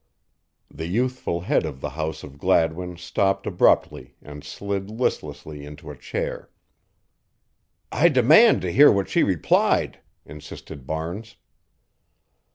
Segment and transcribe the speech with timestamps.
[0.71, 5.95] The youthful head of the house of Gladwin stopped abruptly and slid listlessly into a
[5.95, 6.49] chair.
[7.91, 11.35] "I demand to hear what she replied," insisted Barnes.